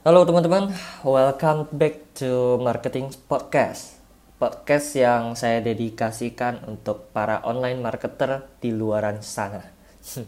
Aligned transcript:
Halo 0.00 0.24
teman-teman, 0.24 0.72
welcome 1.04 1.68
back 1.76 2.16
to 2.16 2.56
Marketing 2.56 3.12
Podcast. 3.28 4.00
Podcast 4.40 4.96
yang 4.96 5.36
saya 5.36 5.60
dedikasikan 5.60 6.64
untuk 6.64 7.12
para 7.12 7.44
online 7.44 7.84
marketer 7.84 8.48
di 8.64 8.72
luaran 8.72 9.20
sana. 9.20 9.60
Oke, 9.60 10.24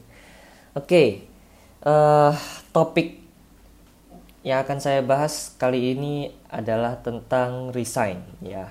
okay, 0.77 1.09
uh, 1.89 2.37
topik 2.69 3.17
yang 4.45 4.61
akan 4.61 4.77
saya 4.77 5.01
bahas 5.01 5.57
kali 5.57 5.97
ini 5.97 6.29
adalah 6.53 7.01
tentang 7.01 7.73
resign 7.73 8.21
ya. 8.45 8.69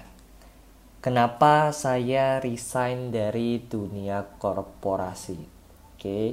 Kenapa 1.02 1.74
saya 1.74 2.38
resign 2.38 3.10
dari 3.10 3.58
dunia 3.58 4.22
korporasi? 4.38 5.34
Oke. 5.34 5.98
Okay. 5.98 6.28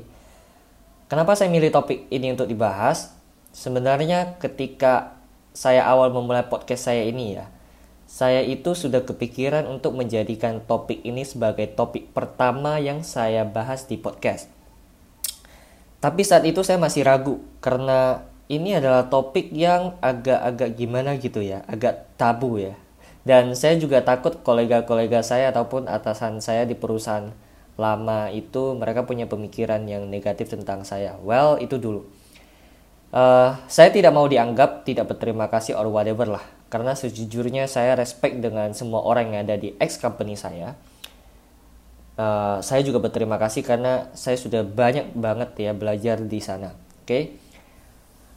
Kenapa 1.08 1.32
saya 1.32 1.48
milih 1.48 1.72
topik 1.72 2.04
ini 2.12 2.36
untuk 2.36 2.44
dibahas? 2.44 3.16
Sebenarnya 3.58 4.38
ketika 4.38 5.18
saya 5.50 5.82
awal 5.82 6.14
memulai 6.14 6.46
podcast 6.46 6.86
saya 6.86 7.02
ini 7.02 7.42
ya, 7.42 7.50
saya 8.06 8.38
itu 8.46 8.70
sudah 8.78 9.02
kepikiran 9.02 9.66
untuk 9.66 9.98
menjadikan 9.98 10.62
topik 10.62 11.02
ini 11.02 11.26
sebagai 11.26 11.66
topik 11.74 12.14
pertama 12.14 12.78
yang 12.78 13.02
saya 13.02 13.42
bahas 13.42 13.90
di 13.90 13.98
podcast. 13.98 14.46
Tapi 15.98 16.22
saat 16.22 16.46
itu 16.46 16.62
saya 16.62 16.78
masih 16.78 17.02
ragu 17.02 17.42
karena 17.58 18.22
ini 18.46 18.78
adalah 18.78 19.10
topik 19.10 19.50
yang 19.50 19.98
agak-agak 19.98 20.78
gimana 20.78 21.18
gitu 21.18 21.42
ya, 21.42 21.66
agak 21.66 22.06
tabu 22.14 22.62
ya. 22.62 22.78
Dan 23.26 23.58
saya 23.58 23.74
juga 23.74 24.06
takut 24.06 24.38
kolega-kolega 24.46 25.26
saya 25.26 25.50
ataupun 25.50 25.90
atasan 25.90 26.38
saya 26.38 26.62
di 26.62 26.78
perusahaan 26.78 27.34
lama 27.74 28.30
itu 28.30 28.78
mereka 28.78 29.02
punya 29.02 29.26
pemikiran 29.26 29.82
yang 29.90 30.06
negatif 30.06 30.46
tentang 30.46 30.86
saya. 30.86 31.18
Well, 31.26 31.58
itu 31.58 31.74
dulu. 31.74 32.06
Uh, 33.08 33.56
saya 33.72 33.88
tidak 33.88 34.12
mau 34.12 34.28
dianggap 34.28 34.84
tidak 34.84 35.08
berterima 35.08 35.48
kasih 35.48 35.80
or 35.80 35.88
whatever 35.88 36.28
lah. 36.28 36.44
Karena 36.68 36.92
sejujurnya 36.92 37.64
saya 37.64 37.96
respect 37.96 38.44
dengan 38.44 38.76
semua 38.76 39.00
orang 39.00 39.32
yang 39.32 39.48
ada 39.48 39.56
di 39.56 39.72
ex 39.80 39.96
company 39.96 40.36
saya. 40.36 40.76
Uh, 42.18 42.60
saya 42.60 42.84
juga 42.84 43.00
berterima 43.00 43.40
kasih 43.40 43.64
karena 43.64 44.12
saya 44.12 44.36
sudah 44.36 44.60
banyak 44.66 45.16
banget 45.16 45.56
ya 45.56 45.72
belajar 45.72 46.20
di 46.20 46.40
sana. 46.44 46.76
Oke. 46.76 47.08
Okay? 47.08 47.22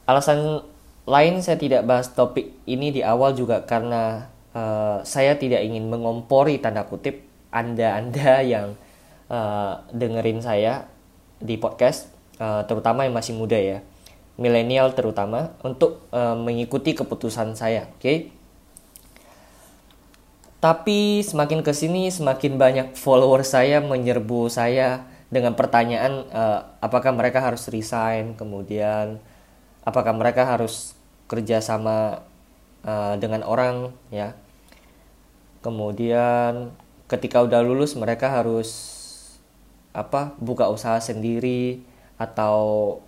Alasan 0.08 0.64
lain 1.04 1.44
saya 1.44 1.60
tidak 1.60 1.84
bahas 1.84 2.08
topik 2.16 2.56
ini 2.64 2.94
di 2.94 3.04
awal 3.04 3.36
juga 3.36 3.68
karena 3.68 4.32
uh, 4.56 5.04
saya 5.04 5.36
tidak 5.36 5.60
ingin 5.60 5.92
mengompori 5.92 6.62
tanda 6.62 6.88
kutip 6.88 7.28
anda-anda 7.52 8.40
yang 8.56 8.72
uh, 9.28 9.84
dengerin 9.92 10.40
saya 10.40 10.88
di 11.42 11.58
podcast, 11.60 12.08
uh, 12.40 12.64
terutama 12.64 13.04
yang 13.04 13.12
masih 13.12 13.34
muda 13.36 13.58
ya 13.58 13.82
milenial 14.40 14.96
terutama 14.96 15.52
untuk 15.60 16.08
uh, 16.14 16.36
mengikuti 16.38 16.96
keputusan 16.96 17.52
saya, 17.52 17.88
oke? 17.92 18.00
Okay? 18.00 18.16
Tapi 20.62 21.26
semakin 21.26 21.66
ke 21.66 21.74
sini 21.74 22.06
semakin 22.08 22.54
banyak 22.54 22.88
follower 22.94 23.42
saya 23.42 23.82
menyerbu 23.82 24.46
saya 24.46 25.04
dengan 25.26 25.58
pertanyaan 25.58 26.28
uh, 26.30 26.78
apakah 26.78 27.10
mereka 27.10 27.42
harus 27.42 27.66
resign, 27.68 28.38
kemudian 28.38 29.18
apakah 29.82 30.14
mereka 30.14 30.46
harus 30.46 30.94
kerja 31.26 31.58
sama 31.58 32.22
uh, 32.86 33.18
dengan 33.18 33.42
orang, 33.42 33.90
ya? 34.14 34.38
Kemudian 35.64 36.72
ketika 37.10 37.42
udah 37.44 37.60
lulus 37.60 37.98
mereka 37.98 38.32
harus 38.32 38.70
apa 39.92 40.32
buka 40.40 40.72
usaha 40.72 40.96
sendiri 40.96 41.84
atau 42.16 42.98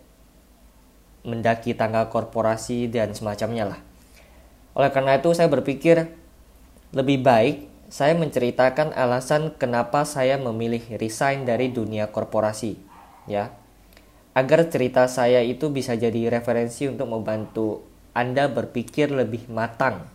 mendaki 1.25 1.73
tangga 1.73 2.13
korporasi 2.13 2.87
dan 2.93 3.17
semacamnya 3.17 3.75
lah. 3.75 3.81
Oleh 4.77 4.93
karena 4.93 5.17
itu 5.17 5.33
saya 5.33 5.49
berpikir 5.49 6.13
lebih 6.95 7.25
baik 7.25 7.57
saya 7.89 8.17
menceritakan 8.19 8.91
alasan 8.97 9.55
kenapa 9.55 10.03
saya 10.03 10.35
memilih 10.41 10.83
resign 10.99 11.47
dari 11.47 11.71
dunia 11.71 12.11
korporasi, 12.11 12.75
ya. 13.31 13.55
Agar 14.35 14.67
cerita 14.67 15.07
saya 15.07 15.47
itu 15.47 15.71
bisa 15.71 15.95
jadi 15.95 16.27
referensi 16.27 16.91
untuk 16.91 17.07
membantu 17.07 17.87
Anda 18.11 18.51
berpikir 18.51 19.15
lebih 19.15 19.47
matang, 19.47 20.11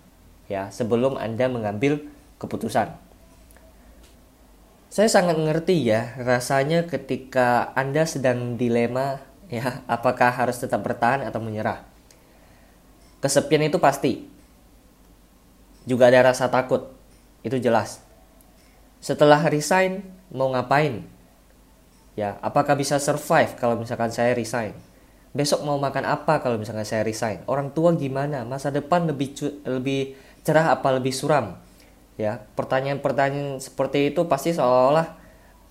ya, 0.51 0.67
sebelum 0.75 1.15
Anda 1.15 1.47
mengambil 1.47 2.03
keputusan. 2.35 2.91
Saya 4.89 5.05
sangat 5.05 5.37
mengerti 5.37 5.85
ya 5.85 6.17
rasanya 6.17 6.89
ketika 6.89 7.71
Anda 7.77 8.09
sedang 8.09 8.57
dilema 8.57 9.21
ya 9.49 9.81
apakah 9.89 10.29
harus 10.29 10.61
tetap 10.61 10.79
bertahan 10.85 11.25
atau 11.25 11.41
menyerah? 11.41 11.83
Kesepian 13.19 13.67
itu 13.67 13.81
pasti. 13.81 14.23
Juga 15.83 16.07
ada 16.07 16.31
rasa 16.31 16.47
takut. 16.47 16.95
Itu 17.43 17.59
jelas. 17.59 17.99
Setelah 19.03 19.43
resign 19.49 20.05
mau 20.31 20.53
ngapain? 20.53 21.03
Ya 22.15 22.35
apakah 22.43 22.75
bisa 22.75 22.99
survive 22.99 23.55
kalau 23.59 23.75
misalkan 23.79 24.11
saya 24.11 24.31
resign? 24.35 24.75
Besok 25.31 25.63
mau 25.63 25.79
makan 25.79 26.03
apa 26.03 26.39
kalau 26.43 26.59
misalkan 26.59 26.87
saya 26.87 27.03
resign? 27.03 27.43
Orang 27.47 27.71
tua 27.71 27.95
gimana? 27.95 28.43
Masa 28.43 28.71
depan 28.71 29.07
lebih 29.07 29.35
lebih 29.63 30.15
cerah 30.43 30.75
apa 30.75 30.95
lebih 30.95 31.15
suram? 31.15 31.59
Ya 32.19 32.43
pertanyaan-pertanyaan 32.59 33.63
seperti 33.63 34.11
itu 34.11 34.27
pasti 34.27 34.51
seolah-olah 34.51 35.07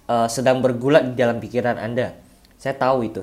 uh, 0.09 0.29
sedang 0.29 0.65
bergulat 0.65 1.13
di 1.13 1.15
dalam 1.21 1.37
pikiran 1.37 1.77
anda. 1.77 2.17
Saya 2.57 2.81
tahu 2.81 3.05
itu 3.05 3.23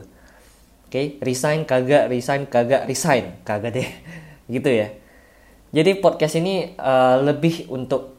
Oke, 0.85 0.93
okay? 0.93 1.05
resign 1.25 1.65
kagak, 1.65 2.07
resign 2.07 2.45
kagak, 2.45 2.85
resign 2.85 3.41
kagak 3.41 3.73
deh, 3.73 3.89
gitu 4.53 4.69
ya. 4.69 4.93
Jadi 5.73 5.97
podcast 5.99 6.37
ini 6.37 6.77
uh, 6.77 7.19
lebih 7.25 7.67
untuk 7.73 8.15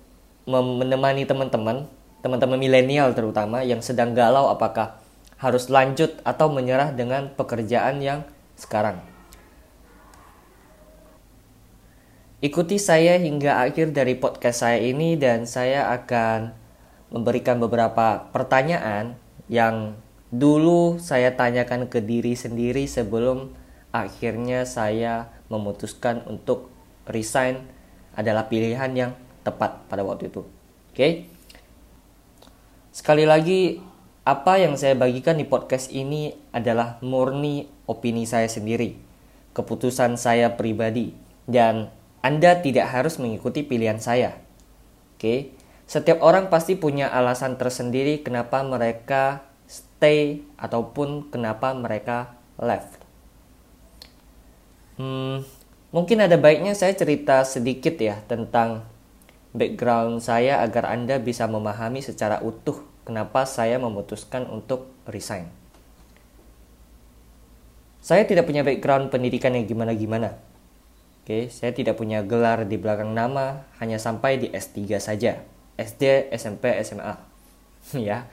menemani 0.47 1.25
teman-teman, 1.25 1.88
teman-teman 2.21 2.59
milenial 2.59 3.15
terutama 3.15 3.62
yang 3.62 3.82
sedang 3.82 4.15
galau 4.15 4.50
apakah 4.50 4.99
harus 5.37 5.69
lanjut 5.69 6.16
atau 6.25 6.49
menyerah 6.49 6.93
dengan 6.93 7.32
pekerjaan 7.32 8.03
yang 8.03 8.25
sekarang. 8.56 9.00
Ikuti 12.44 12.76
saya 12.76 13.16
hingga 13.16 13.65
akhir 13.65 13.97
dari 13.97 14.15
podcast 14.15 14.60
saya 14.60 14.78
ini 14.78 15.16
dan 15.16 15.49
saya 15.49 15.88
akan 15.97 16.53
memberikan 17.09 17.56
beberapa 17.56 18.28
pertanyaan 18.31 19.16
yang 19.49 19.97
Dulu 20.34 20.98
saya 20.98 21.38
tanyakan 21.38 21.87
ke 21.87 22.03
diri 22.03 22.34
sendiri 22.34 22.91
sebelum 22.91 23.54
akhirnya 23.94 24.66
saya 24.66 25.31
memutuskan 25.47 26.26
untuk 26.26 26.69
resign 27.06 27.62
adalah 28.19 28.50
pilihan 28.50 28.91
yang 28.97 29.12
tepat 29.47 29.87
pada 29.87 30.03
waktu 30.03 30.28
itu. 30.28 30.42
Oke. 30.42 30.97
Okay? 30.97 31.12
Sekali 32.91 33.28
lagi 33.28 33.78
apa 34.26 34.59
yang 34.59 34.75
saya 34.75 34.98
bagikan 34.98 35.38
di 35.38 35.47
podcast 35.47 35.92
ini 35.94 36.34
adalah 36.50 36.98
murni 37.04 37.70
opini 37.87 38.26
saya 38.26 38.50
sendiri, 38.50 38.98
keputusan 39.54 40.19
saya 40.19 40.58
pribadi 40.58 41.14
dan 41.47 41.94
Anda 42.26 42.58
tidak 42.58 42.91
harus 42.91 43.22
mengikuti 43.22 43.62
pilihan 43.62 44.03
saya. 44.03 44.34
Oke. 45.14 45.54
Setiap 45.87 46.19
orang 46.19 46.50
pasti 46.50 46.75
punya 46.75 47.06
alasan 47.06 47.54
tersendiri 47.54 48.26
kenapa 48.26 48.66
mereka 48.66 49.47
stay 49.97 50.45
ataupun 50.61 51.33
kenapa 51.33 51.73
mereka 51.73 52.37
left. 52.61 53.01
Hmm, 55.01 55.45
mungkin 55.93 56.21
ada 56.21 56.37
baiknya 56.37 56.77
saya 56.77 56.93
cerita 56.93 57.45
sedikit 57.49 57.97
ya 57.97 58.21
tentang 58.29 58.85
background 59.56 60.21
saya 60.21 60.61
agar 60.61 60.93
Anda 60.93 61.17
bisa 61.17 61.49
memahami 61.49 62.05
secara 62.05 62.45
utuh 62.45 62.85
kenapa 63.09 63.49
saya 63.49 63.81
memutuskan 63.81 64.45
untuk 64.53 64.93
resign. 65.09 65.49
Saya 68.05 68.23
tidak 68.29 68.47
punya 68.47 68.62
background 68.62 69.11
pendidikan 69.11 69.56
yang 69.56 69.67
gimana-gimana. 69.67 70.39
Oke, 71.26 71.50
saya 71.50 71.75
tidak 71.75 71.99
punya 71.99 72.23
gelar 72.23 72.62
di 72.70 72.79
belakang 72.79 73.11
nama, 73.11 73.67
hanya 73.82 73.99
sampai 73.99 74.38
di 74.38 74.47
S3 74.55 75.03
saja. 75.03 75.43
SD, 75.75 76.31
SMP, 76.31 76.70
SMA. 76.87 77.19
ya. 77.99 78.31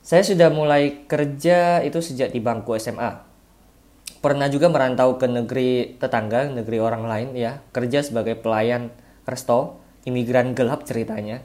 Saya 0.00 0.24
sudah 0.24 0.48
mulai 0.48 1.04
kerja 1.04 1.84
itu 1.84 2.00
sejak 2.00 2.32
di 2.32 2.40
bangku 2.40 2.72
SMA. 2.80 3.20
Pernah 4.20 4.48
juga 4.52 4.68
merantau 4.68 5.16
ke 5.16 5.28
negeri 5.28 5.96
tetangga, 5.96 6.48
negeri 6.48 6.80
orang 6.80 7.04
lain 7.08 7.28
ya, 7.36 7.60
kerja 7.72 8.04
sebagai 8.04 8.36
pelayan 8.36 8.92
resto, 9.28 9.80
imigran 10.04 10.56
gelap 10.56 10.84
ceritanya. 10.88 11.44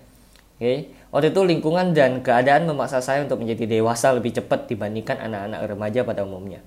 Oke, 0.55 0.63
okay. 0.63 0.77
waktu 1.11 1.35
itu 1.35 1.41
lingkungan 1.43 1.91
dan 1.91 2.23
keadaan 2.23 2.63
memaksa 2.63 3.03
saya 3.03 3.27
untuk 3.27 3.43
menjadi 3.43 3.67
dewasa 3.67 4.15
lebih 4.15 4.39
cepat 4.39 4.71
dibandingkan 4.71 5.19
anak-anak 5.19 5.59
remaja 5.67 6.07
pada 6.07 6.23
umumnya. 6.23 6.63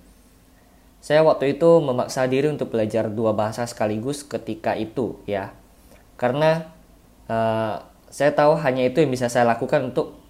Saya 1.01 1.25
waktu 1.25 1.57
itu 1.57 1.81
memaksa 1.81 2.29
diri 2.29 2.53
untuk 2.53 2.69
belajar 2.69 3.09
dua 3.09 3.33
bahasa 3.33 3.65
sekaligus 3.65 4.29
ketika 4.29 4.77
itu 4.77 5.17
ya, 5.25 5.57
karena 6.21 6.69
uh, 7.33 7.81
saya 8.13 8.37
tahu 8.37 8.61
hanya 8.61 8.85
itu 8.85 9.01
yang 9.01 9.09
bisa 9.09 9.33
saya 9.33 9.49
lakukan 9.49 9.89
untuk 9.89 10.21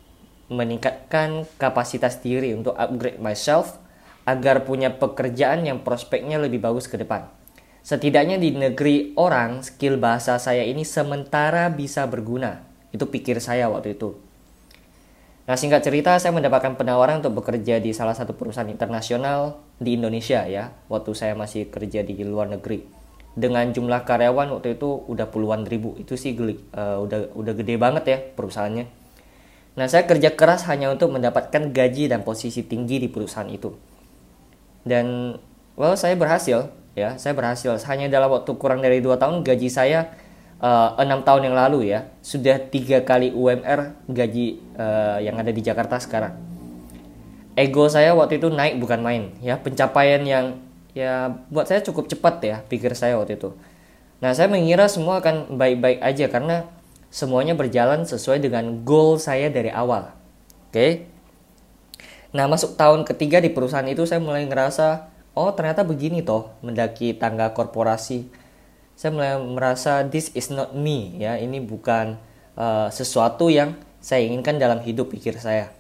meningkatkan 0.49 1.45
kapasitas 1.61 2.21
diri 2.25 2.57
untuk 2.57 2.77
upgrade 2.77 3.21
myself 3.21 3.77
agar 4.29 4.69
punya 4.69 4.97
pekerjaan 4.97 5.65
yang 5.65 5.81
prospeknya 5.81 6.37
lebih 6.37 6.61
bagus 6.61 6.89
ke 6.89 7.01
depan. 7.01 7.29
Setidaknya 7.81 8.37
di 8.37 8.53
negeri 8.53 9.17
orang, 9.17 9.65
skill 9.65 9.97
bahasa 9.97 10.37
saya 10.37 10.61
ini 10.65 10.85
sementara 10.85 11.73
bisa 11.73 12.05
berguna. 12.05 12.61
Itu 12.93 13.09
pikir 13.09 13.41
saya 13.41 13.73
waktu 13.73 13.97
itu. 13.97 14.21
Nah 15.49 15.57
singkat 15.57 15.81
cerita 15.81 16.13
saya 16.21 16.37
mendapatkan 16.37 16.77
penawaran 16.77 17.25
untuk 17.25 17.41
bekerja 17.41 17.81
di 17.81 17.97
salah 17.97 18.13
satu 18.13 18.37
perusahaan 18.37 18.69
internasional 18.69 19.65
di 19.81 19.97
Indonesia 19.97 20.45
ya 20.45 20.77
waktu 20.93 21.17
saya 21.17 21.33
masih 21.33 21.73
kerja 21.73 22.05
di 22.05 22.21
luar 22.21 22.53
negeri 22.53 22.85
dengan 23.33 23.71
jumlah 23.73 24.05
karyawan 24.05 24.53
waktu 24.61 24.77
itu 24.77 25.09
udah 25.09 25.33
puluhan 25.33 25.65
ribu 25.65 25.97
itu 25.97 26.21
sih 26.21 26.37
uh, 26.37 27.01
udah 27.01 27.33
udah 27.33 27.53
gede 27.57 27.81
banget 27.81 28.05
ya 28.05 28.19
perusahaannya. 28.37 28.98
Nah 29.79 29.87
saya 29.87 30.11
kerja 30.11 30.35
keras 30.35 30.67
hanya 30.67 30.91
untuk 30.91 31.15
mendapatkan 31.15 31.71
gaji 31.71 32.11
dan 32.11 32.27
posisi 32.27 32.67
tinggi 32.67 32.99
di 32.99 33.07
perusahaan 33.07 33.47
itu. 33.47 33.71
Dan 34.83 35.39
well 35.79 35.95
saya 35.95 36.19
berhasil 36.19 36.75
ya. 36.99 37.15
Saya 37.15 37.39
berhasil. 37.39 37.79
Hanya 37.87 38.11
dalam 38.11 38.35
waktu 38.35 38.51
kurang 38.59 38.83
dari 38.83 38.99
dua 38.99 39.15
tahun 39.15 39.47
gaji 39.47 39.71
saya 39.71 40.11
Eh, 40.59 40.91
enam 40.99 41.23
uh, 41.23 41.25
tahun 41.25 41.47
yang 41.47 41.55
lalu 41.55 41.95
ya 41.95 42.11
sudah 42.19 42.59
tiga 42.59 43.07
kali 43.07 43.31
UMR 43.31 43.95
gaji 44.11 44.59
uh, 44.75 45.23
yang 45.23 45.39
ada 45.39 45.55
di 45.55 45.63
Jakarta 45.63 46.03
sekarang. 46.03 46.35
Ego 47.55 47.87
saya 47.87 48.11
waktu 48.19 48.43
itu 48.43 48.51
naik 48.51 48.83
bukan 48.83 48.99
main 48.99 49.39
ya. 49.39 49.55
Pencapaian 49.55 50.19
yang 50.27 50.59
ya 50.99 51.31
buat 51.47 51.71
saya 51.71 51.79
cukup 51.87 52.11
cepat 52.11 52.43
ya 52.43 52.57
pikir 52.67 52.91
saya 52.99 53.15
waktu 53.15 53.39
itu. 53.39 53.55
Nah 54.19 54.35
saya 54.35 54.51
mengira 54.51 54.91
semua 54.91 55.23
akan 55.23 55.55
baik-baik 55.55 56.03
aja 56.03 56.27
karena 56.27 56.67
semuanya 57.09 57.57
berjalan 57.57 58.05
sesuai 58.05 58.45
dengan 58.45 58.85
goal 58.85 59.17
saya 59.17 59.49
dari 59.49 59.73
awal. 59.73 60.13
Oke? 60.69 60.73
Okay? 60.73 60.93
nah 62.29 62.45
masuk 62.45 62.77
tahun 62.77 63.09
ketiga 63.09 63.41
di 63.41 63.49
perusahaan 63.49 63.89
itu 63.89 64.05
saya 64.05 64.21
mulai 64.21 64.45
ngerasa 64.45 65.09
oh 65.33 65.49
ternyata 65.57 65.81
begini 65.81 66.21
toh 66.21 66.53
mendaki 66.61 67.17
tangga 67.17 67.57
korporasi. 67.57 68.29
Saya 68.99 69.15
mulai 69.15 69.41
merasa 69.41 70.05
this 70.05 70.29
is 70.37 70.53
not 70.53 70.77
me 70.77 71.17
ya. 71.17 71.41
Ini 71.41 71.65
bukan 71.65 72.21
uh, 72.59 72.93
sesuatu 72.93 73.49
yang 73.49 73.79
saya 74.05 74.29
inginkan 74.29 74.61
dalam 74.61 74.85
hidup 74.85 75.09
pikir 75.09 75.41
saya. 75.41 75.73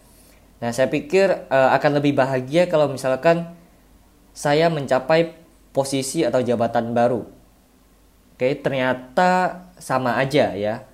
Nah 0.65 0.73
saya 0.73 0.89
pikir 0.89 1.51
uh, 1.53 1.71
akan 1.77 2.01
lebih 2.01 2.17
bahagia 2.17 2.65
kalau 2.71 2.89
misalkan 2.89 3.53
saya 4.33 4.73
mencapai 4.73 5.37
posisi 5.77 6.25
atau 6.25 6.41
jabatan 6.41 6.97
baru. 6.97 7.29
Oke? 8.39 8.57
Ternyata 8.57 9.67
sama 9.77 10.17
aja 10.17 10.57
ya 10.57 10.88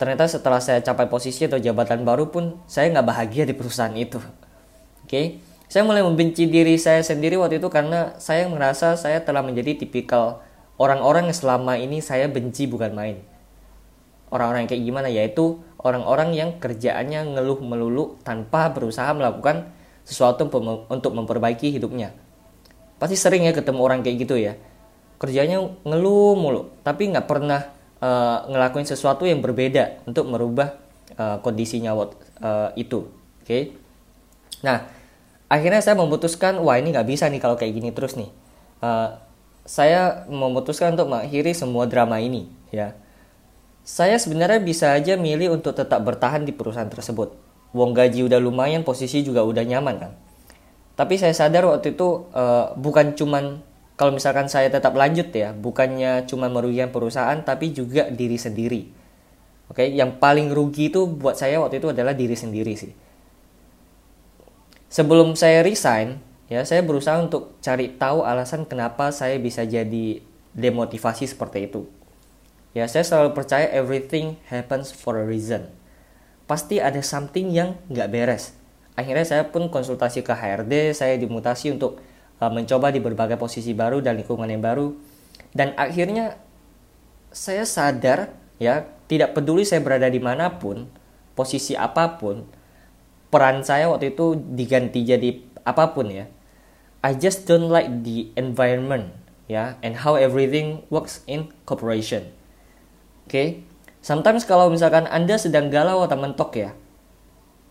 ternyata 0.00 0.24
setelah 0.24 0.64
saya 0.64 0.80
capai 0.80 1.12
posisi 1.12 1.44
atau 1.44 1.60
jabatan 1.60 2.08
baru 2.08 2.32
pun 2.32 2.56
saya 2.64 2.88
nggak 2.88 3.04
bahagia 3.04 3.44
di 3.44 3.52
perusahaan 3.52 3.92
itu 3.92 4.16
oke 5.04 5.22
saya 5.70 5.86
mulai 5.86 6.02
membenci 6.02 6.50
diri 6.50 6.74
saya 6.80 7.04
sendiri 7.04 7.38
waktu 7.38 7.60
itu 7.60 7.68
karena 7.70 8.16
saya 8.18 8.48
merasa 8.50 8.98
saya 8.98 9.22
telah 9.22 9.44
menjadi 9.44 9.78
tipikal 9.78 10.42
orang-orang 10.80 11.28
yang 11.28 11.36
selama 11.36 11.76
ini 11.76 12.00
saya 12.00 12.26
benci 12.26 12.64
bukan 12.64 12.96
main. 12.96 13.20
Orang-orang 14.32 14.64
yang 14.64 14.70
kayak 14.72 14.84
gimana 14.88 15.08
yaitu 15.12 15.60
orang-orang 15.78 16.32
yang 16.32 16.50
kerjaannya 16.56 17.36
ngeluh 17.36 17.60
melulu 17.60 18.16
tanpa 18.24 18.72
berusaha 18.72 19.12
melakukan 19.12 19.68
sesuatu 20.08 20.48
untuk 20.88 21.12
memperbaiki 21.12 21.70
hidupnya. 21.70 22.16
Pasti 22.96 23.14
sering 23.14 23.44
ya 23.44 23.52
ketemu 23.52 23.80
orang 23.84 24.00
kayak 24.00 24.16
gitu 24.24 24.40
ya. 24.40 24.56
Kerjanya 25.20 25.60
ngeluh 25.84 26.34
mulu, 26.34 26.72
tapi 26.80 27.12
nggak 27.12 27.28
pernah 27.28 27.68
uh, 28.00 28.48
ngelakuin 28.48 28.88
sesuatu 28.88 29.28
yang 29.28 29.44
berbeda 29.44 30.04
untuk 30.08 30.26
merubah 30.26 30.76
uh, 31.16 31.38
kondisinya 31.44 31.94
uh, 31.94 32.08
itu. 32.74 33.08
Oke. 33.40 33.46
Okay? 33.46 33.62
Nah, 34.60 34.84
akhirnya 35.48 35.80
saya 35.80 35.96
memutuskan, 35.96 36.60
wah 36.60 36.76
ini 36.76 36.92
nggak 36.92 37.08
bisa 37.08 37.28
nih 37.30 37.40
kalau 37.40 37.56
kayak 37.56 37.72
gini 37.76 37.94
terus 37.94 38.16
nih. 38.18 38.28
Uh, 38.80 39.16
saya 39.70 40.26
memutuskan 40.26 40.96
untuk 40.96 41.12
mengakhiri 41.12 41.52
semua 41.54 41.84
drama 41.84 42.18
ini 42.18 42.48
ya 42.74 42.96
saya 43.86 44.18
sebenarnya 44.18 44.58
bisa 44.58 44.90
aja 44.90 45.14
milih 45.14 45.54
untuk 45.54 45.78
tetap 45.78 46.02
bertahan 46.02 46.42
di 46.42 46.50
perusahaan 46.50 46.88
tersebut 46.88 47.36
wong 47.70 47.94
gaji 47.94 48.26
udah 48.26 48.42
lumayan 48.42 48.82
posisi 48.82 49.22
juga 49.22 49.44
udah 49.44 49.62
nyaman 49.62 49.96
kan 50.00 50.12
tapi 50.98 51.16
saya 51.22 51.32
sadar 51.32 51.70
waktu 51.70 51.96
itu 51.96 52.28
uh, 52.34 52.74
bukan 52.76 53.14
cuman 53.14 53.62
kalau 54.00 54.16
misalkan 54.16 54.48
saya 54.48 54.72
tetap 54.72 54.96
lanjut 54.96 55.28
ya 55.28 55.52
bukannya 55.52 56.24
cuma 56.24 56.48
merugikan 56.48 56.88
perusahaan 56.88 57.36
tapi 57.44 57.76
juga 57.76 58.08
diri 58.08 58.40
sendiri. 58.40 58.88
Oke 59.68 59.92
yang 59.92 60.16
paling 60.16 60.48
rugi 60.56 60.88
itu 60.88 61.04
buat 61.04 61.36
saya 61.36 61.60
waktu 61.60 61.84
itu 61.84 61.92
adalah 61.92 62.16
diri 62.16 62.32
sendiri 62.32 62.80
sih. 62.80 62.96
Sebelum 64.88 65.36
saya 65.36 65.60
resign 65.60 66.16
ya 66.48 66.64
saya 66.64 66.80
berusaha 66.80 67.20
untuk 67.20 67.60
cari 67.60 67.92
tahu 67.92 68.24
alasan 68.24 68.64
kenapa 68.64 69.12
saya 69.12 69.36
bisa 69.36 69.68
jadi 69.68 70.24
demotivasi 70.56 71.28
seperti 71.28 71.68
itu. 71.68 71.84
Ya 72.72 72.88
saya 72.88 73.04
selalu 73.04 73.36
percaya 73.36 73.68
everything 73.68 74.40
happens 74.48 74.96
for 74.96 75.20
a 75.20 75.28
reason. 75.28 75.68
Pasti 76.48 76.80
ada 76.80 77.04
something 77.04 77.52
yang 77.52 77.76
nggak 77.92 78.08
beres. 78.08 78.56
Akhirnya 78.96 79.28
saya 79.28 79.44
pun 79.52 79.68
konsultasi 79.68 80.24
ke 80.24 80.32
HRD 80.32 80.96
saya 80.96 81.20
dimutasi 81.20 81.76
untuk 81.76 82.00
mencoba 82.48 82.88
di 82.88 83.04
berbagai 83.04 83.36
posisi 83.36 83.76
baru 83.76 84.00
dan 84.00 84.16
lingkungan 84.16 84.48
yang 84.48 84.64
baru 84.64 84.96
dan 85.52 85.76
akhirnya 85.76 86.40
saya 87.28 87.68
sadar 87.68 88.32
ya 88.56 88.88
tidak 89.10 89.36
peduli 89.36 89.68
saya 89.68 89.84
berada 89.84 90.08
di 90.08 90.22
mana 90.22 90.56
pun 90.56 90.88
posisi 91.36 91.76
apa 91.76 92.16
pun 92.16 92.48
peran 93.28 93.60
saya 93.60 93.92
waktu 93.92 94.16
itu 94.16 94.40
diganti 94.56 95.04
jadi 95.04 95.36
apa 95.68 95.92
pun 95.92 96.08
ya 96.08 96.24
I 97.00 97.16
just 97.16 97.48
don't 97.48 97.72
like 97.72 98.04
the 98.04 98.28
environment 98.36 99.16
ya 99.48 99.80
and 99.80 100.04
how 100.04 100.20
everything 100.20 100.84
works 100.92 101.24
in 101.24 101.48
corporation. 101.64 102.28
Oke, 103.24 103.32
okay? 103.32 103.48
sometimes 104.04 104.44
kalau 104.44 104.68
misalkan 104.68 105.08
anda 105.08 105.40
sedang 105.40 105.72
galau 105.72 106.04
atau 106.04 106.20
mentok 106.20 106.60
ya, 106.60 106.70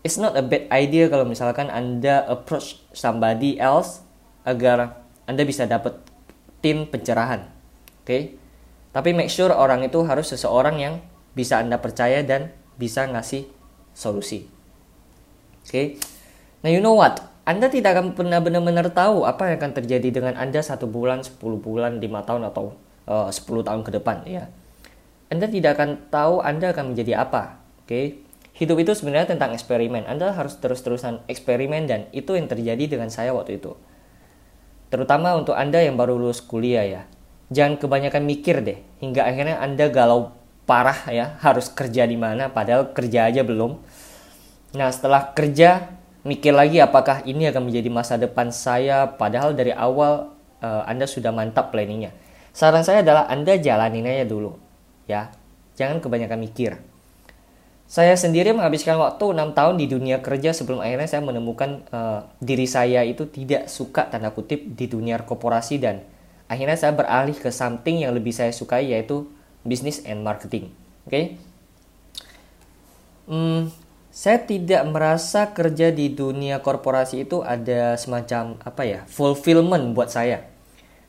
it's 0.02 0.18
not 0.18 0.34
a 0.34 0.42
bad 0.42 0.66
idea 0.74 1.06
kalau 1.06 1.22
misalkan 1.22 1.70
anda 1.70 2.26
approach 2.26 2.82
somebody 2.90 3.54
else 3.62 4.02
agar 4.46 5.04
anda 5.28 5.42
bisa 5.46 5.68
dapat 5.68 6.00
tim 6.60 6.88
pencerahan. 6.88 7.48
Oke, 8.00 8.06
okay? 8.06 8.22
tapi 8.90 9.12
make 9.12 9.30
sure 9.30 9.52
orang 9.52 9.84
itu 9.84 10.00
harus 10.04 10.32
seseorang 10.32 10.80
yang 10.80 10.94
bisa 11.36 11.60
anda 11.60 11.78
percaya 11.78 12.24
dan 12.24 12.50
bisa 12.80 13.06
ngasih 13.06 13.46
solusi. 13.92 14.48
Oke, 15.62 15.68
okay? 15.68 15.86
now 16.64 16.70
you 16.72 16.80
know 16.80 16.96
what? 16.96 17.30
Anda 17.48 17.66
tidak 17.66 17.96
akan 17.98 18.14
pernah 18.14 18.38
benar-benar 18.38 18.92
tahu 18.92 19.26
apa 19.26 19.50
yang 19.50 19.58
akan 19.58 19.72
terjadi 19.82 20.08
dengan 20.12 20.38
Anda 20.38 20.62
satu 20.62 20.86
bulan, 20.86 21.24
10 21.24 21.40
bulan, 21.40 21.98
5 21.98 22.28
tahun 22.28 22.42
atau 22.46 22.76
uh, 23.10 23.26
10 23.26 23.66
tahun 23.66 23.82
ke 23.82 23.90
depan 23.98 24.22
ya. 24.28 24.46
Anda 25.32 25.50
tidak 25.50 25.78
akan 25.78 25.90
tahu 26.12 26.44
Anda 26.46 26.70
akan 26.70 26.94
menjadi 26.94 27.26
apa. 27.26 27.58
Oke. 27.82 27.88
Okay? 27.88 28.06
Hidup 28.60 28.76
itu 28.76 28.92
sebenarnya 28.92 29.32
tentang 29.32 29.56
eksperimen. 29.56 30.04
Anda 30.04 30.36
harus 30.36 30.60
terus-terusan 30.60 31.24
eksperimen 31.32 31.88
dan 31.88 32.00
itu 32.12 32.36
yang 32.36 32.44
terjadi 32.44 32.92
dengan 32.92 33.08
saya 33.08 33.32
waktu 33.32 33.56
itu. 33.56 33.72
Terutama 34.90 35.38
untuk 35.38 35.54
Anda 35.54 35.80
yang 35.80 35.94
baru 35.94 36.18
lulus 36.18 36.42
kuliah 36.42 36.82
ya. 36.82 37.02
Jangan 37.50 37.78
kebanyakan 37.78 38.22
mikir 38.26 38.62
deh 38.62 38.78
hingga 38.98 39.26
akhirnya 39.26 39.62
Anda 39.62 39.86
galau 39.90 40.34
parah 40.66 41.06
ya, 41.10 41.38
harus 41.42 41.70
kerja 41.70 42.06
di 42.06 42.14
mana 42.14 42.50
padahal 42.50 42.90
kerja 42.94 43.26
aja 43.26 43.42
belum. 43.46 43.78
Nah, 44.74 44.90
setelah 44.90 45.34
kerja 45.34 45.90
mikir 46.22 46.52
lagi 46.54 46.78
apakah 46.78 47.24
ini 47.26 47.48
akan 47.48 47.70
menjadi 47.70 47.88
masa 47.90 48.14
depan 48.20 48.54
saya 48.54 49.08
padahal 49.08 49.56
dari 49.56 49.74
awal 49.74 50.30
uh, 50.62 50.82
Anda 50.86 51.06
sudah 51.06 51.34
mantap 51.34 51.74
planningnya. 51.74 52.14
Saran 52.50 52.82
saya 52.82 53.02
adalah 53.06 53.30
Anda 53.30 53.58
jalanin 53.58 54.06
aja 54.06 54.26
dulu 54.26 54.58
ya. 55.06 55.30
Jangan 55.78 56.02
kebanyakan 56.02 56.38
mikir. 56.38 56.89
Saya 57.90 58.14
sendiri 58.14 58.54
menghabiskan 58.54 58.94
waktu 59.02 59.34
6 59.34 59.50
tahun 59.50 59.74
di 59.74 59.90
dunia 59.90 60.22
kerja 60.22 60.54
sebelum 60.54 60.78
akhirnya 60.78 61.10
saya 61.10 61.26
menemukan 61.26 61.82
uh, 61.90 62.22
diri 62.38 62.62
saya 62.70 63.02
itu 63.02 63.26
tidak 63.26 63.66
suka 63.66 64.06
tanda 64.06 64.30
kutip 64.30 64.62
di 64.62 64.86
dunia 64.86 65.18
korporasi 65.26 65.82
dan 65.82 66.06
akhirnya 66.46 66.78
saya 66.78 66.94
beralih 66.94 67.34
ke 67.34 67.50
something 67.50 68.06
yang 68.06 68.14
lebih 68.14 68.30
saya 68.30 68.54
sukai 68.54 68.94
yaitu 68.94 69.26
business 69.66 70.06
and 70.06 70.22
marketing. 70.22 70.70
Oke. 71.02 71.10
Okay? 71.10 71.24
Hmm, 73.26 73.74
saya 74.14 74.38
tidak 74.38 74.86
merasa 74.86 75.50
kerja 75.50 75.90
di 75.90 76.14
dunia 76.14 76.62
korporasi 76.62 77.26
itu 77.26 77.42
ada 77.42 77.98
semacam 77.98 78.54
apa 78.62 78.86
ya 78.86 79.00
fulfillment 79.10 79.98
buat 79.98 80.14
saya. 80.14 80.46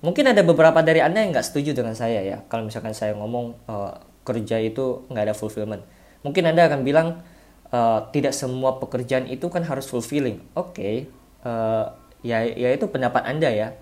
Mungkin 0.01 0.33
ada 0.33 0.41
beberapa 0.41 0.81
dari 0.81 0.97
anda 1.05 1.21
yang 1.21 1.29
nggak 1.29 1.45
setuju 1.45 1.77
dengan 1.77 1.93
saya 1.93 2.25
ya. 2.25 2.41
Kalau 2.49 2.65
misalkan 2.65 2.97
saya 2.97 3.13
ngomong 3.13 3.53
uh, 3.69 4.01
kerja 4.25 4.57
itu 4.57 5.05
nggak 5.13 5.29
ada 5.29 5.35
fulfillment, 5.37 5.85
mungkin 6.21 6.49
anda 6.49 6.69
akan 6.69 6.81
bilang 6.85 7.21
uh, 7.69 8.07
tidak 8.13 8.33
semua 8.33 8.77
pekerjaan 8.77 9.29
itu 9.29 9.47
kan 9.49 9.65
harus 9.65 9.85
fulfilling. 9.89 10.41
Oke, 10.53 10.73
okay, 10.73 10.95
uh, 11.45 11.93
ya 12.25 12.45
ya 12.45 12.69
itu 12.73 12.85
pendapat 12.89 13.25
anda 13.25 13.49
ya. 13.49 13.73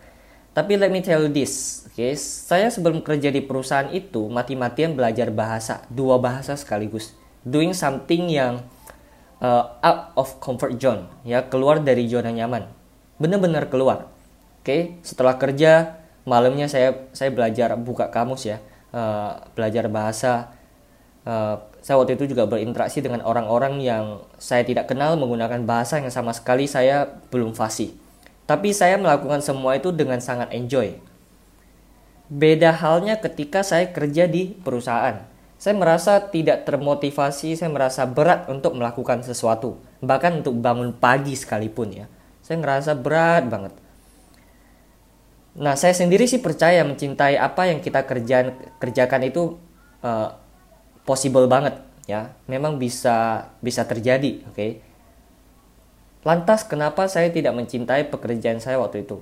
Tapi 0.50 0.75
let 0.75 0.89
me 0.89 1.00
tell 1.00 1.24
you 1.24 1.31
this, 1.31 1.86
oke? 1.88 1.96
Okay? 1.96 2.17
Saya 2.19 2.67
sebelum 2.74 3.05
kerja 3.05 3.29
di 3.29 3.39
perusahaan 3.39 3.88
itu 3.93 4.27
mati-matian 4.27 4.98
belajar 4.98 5.29
bahasa, 5.29 5.86
dua 5.93 6.17
bahasa 6.17 6.58
sekaligus, 6.58 7.13
doing 7.46 7.72
something 7.72 8.27
yang 8.27 8.65
uh, 9.43 9.63
out 9.79 10.13
of 10.15 10.38
comfort 10.43 10.75
zone 10.77 11.08
ya 11.24 11.48
keluar 11.48 11.79
dari 11.81 12.05
zona 12.08 12.31
nyaman 12.31 12.67
benar-benar 13.19 13.67
keluar 13.67 14.08
oke 14.62 14.67
okay? 14.67 15.00
setelah 15.03 15.36
kerja 15.39 16.00
malamnya 16.27 16.69
saya 16.69 17.10
saya 17.15 17.34
belajar 17.34 17.74
buka 17.79 18.12
kamus 18.12 18.48
ya 18.48 18.58
uh, 18.93 19.39
belajar 19.55 19.88
bahasa 19.89 20.53
uh, 21.25 21.58
saya 21.80 22.00
waktu 22.00 22.20
itu 22.20 22.36
juga 22.36 22.46
berinteraksi 22.46 23.00
dengan 23.00 23.24
orang-orang 23.24 23.80
yang 23.80 24.24
saya 24.40 24.64
tidak 24.64 24.92
kenal 24.92 25.16
menggunakan 25.16 25.64
bahasa 25.64 26.00
yang 26.00 26.12
sama 26.12 26.36
sekali 26.36 26.68
saya 26.68 27.08
belum 27.30 27.56
fasih 27.56 27.96
tapi 28.50 28.74
saya 28.74 28.98
melakukan 28.98 29.40
semua 29.44 29.78
itu 29.78 29.94
dengan 29.96 30.20
sangat 30.20 30.52
enjoy 30.56 30.98
beda 32.30 32.76
halnya 32.76 33.18
ketika 33.18 33.66
saya 33.66 33.90
kerja 33.90 34.30
di 34.30 34.54
perusahaan 34.60 35.30
saya 35.60 35.76
merasa 35.76 36.24
tidak 36.32 36.64
termotivasi, 36.64 37.60
saya 37.60 37.68
merasa 37.68 38.08
berat 38.08 38.48
untuk 38.48 38.80
melakukan 38.80 39.20
sesuatu, 39.28 39.76
bahkan 40.00 40.40
untuk 40.40 40.56
bangun 40.56 40.96
pagi 40.96 41.36
sekalipun 41.36 41.92
ya. 41.92 42.06
Saya 42.40 42.64
ngerasa 42.64 42.96
berat 42.96 43.44
banget. 43.52 43.76
Nah, 45.60 45.76
saya 45.76 45.92
sendiri 45.92 46.32
sih 46.32 46.40
percaya 46.40 46.80
mencintai 46.88 47.36
apa 47.36 47.68
yang 47.68 47.84
kita 47.84 48.08
kerjaan, 48.08 48.56
kerjakan 48.80 49.22
itu 49.28 49.60
uh, 50.00 50.38
possible 51.10 51.50
banget 51.50 51.82
ya. 52.06 52.38
Memang 52.46 52.78
bisa 52.78 53.50
bisa 53.66 53.89
terjadi, 53.89 54.46
oke. 54.46 54.54
Okay? 54.54 54.72
Lantas 56.22 56.70
kenapa 56.70 57.10
saya 57.10 57.34
tidak 57.34 57.58
mencintai 57.58 58.13
pekerjaan 58.13 58.62
saya 58.62 58.78
waktu 58.78 59.10
itu? 59.10 59.18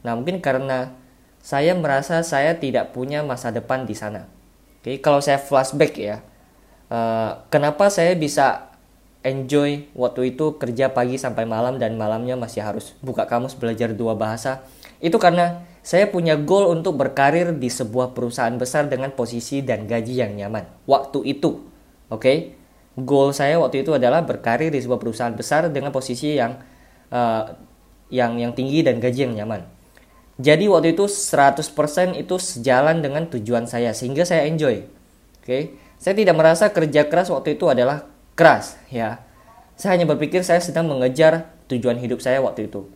Nah, 0.00 0.16
mungkin 0.16 0.40
karena 0.40 0.96
saya 1.44 1.76
merasa 1.76 2.24
saya 2.24 2.56
tidak 2.56 2.96
punya 2.96 3.20
masa 3.20 3.52
depan 3.52 3.82
di 3.84 3.98
sana 3.98 4.30
Oke, 4.82 4.98
kalau 4.98 5.22
saya 5.22 5.38
flashback 5.38 5.94
ya, 5.94 6.26
uh, 6.90 7.46
kenapa 7.54 7.86
saya 7.86 8.18
bisa 8.18 8.74
enjoy 9.22 9.86
waktu 9.94 10.34
itu 10.34 10.58
kerja 10.58 10.90
pagi 10.90 11.22
sampai 11.22 11.46
malam 11.46 11.78
dan 11.78 11.94
malamnya 11.94 12.34
masih 12.34 12.66
harus 12.66 12.90
buka 12.98 13.30
kamus 13.30 13.54
belajar 13.54 13.94
dua 13.94 14.18
bahasa? 14.18 14.66
Itu 14.98 15.22
karena 15.22 15.62
saya 15.82 16.06
punya 16.06 16.38
goal 16.38 16.70
untuk 16.70 16.94
berkarir 16.94 17.50
di 17.58 17.66
sebuah 17.66 18.14
perusahaan 18.14 18.54
besar 18.54 18.86
dengan 18.86 19.10
posisi 19.18 19.66
dan 19.66 19.90
gaji 19.90 20.14
yang 20.22 20.38
nyaman. 20.38 20.86
Waktu 20.86 21.26
itu, 21.26 21.58
oke? 22.06 22.22
Okay? 22.22 22.54
Goal 22.94 23.34
saya 23.34 23.58
waktu 23.58 23.82
itu 23.82 23.90
adalah 23.90 24.22
berkarir 24.22 24.70
di 24.70 24.78
sebuah 24.78 25.02
perusahaan 25.02 25.34
besar 25.34 25.66
dengan 25.74 25.90
posisi 25.90 26.38
yang 26.38 26.54
uh, 27.10 27.44
yang 28.14 28.38
yang 28.38 28.54
tinggi 28.54 28.86
dan 28.86 29.02
gaji 29.02 29.26
yang 29.26 29.34
nyaman. 29.42 29.66
Jadi 30.38 30.70
waktu 30.70 30.94
itu 30.94 31.10
100% 31.10 31.66
itu 32.14 32.34
sejalan 32.38 33.02
dengan 33.02 33.26
tujuan 33.26 33.66
saya 33.66 33.90
sehingga 33.90 34.22
saya 34.22 34.46
enjoy. 34.46 34.86
Oke. 35.42 35.44
Okay? 35.44 35.62
Saya 35.98 36.14
tidak 36.18 36.34
merasa 36.38 36.70
kerja 36.70 37.06
keras 37.10 37.30
waktu 37.30 37.58
itu 37.58 37.66
adalah 37.66 38.06
keras 38.38 38.78
ya. 38.86 39.22
Saya 39.74 39.98
hanya 39.98 40.06
berpikir 40.06 40.46
saya 40.46 40.62
sedang 40.62 40.86
mengejar 40.86 41.50
tujuan 41.66 41.98
hidup 41.98 42.22
saya 42.22 42.38
waktu 42.38 42.70
itu. 42.70 42.86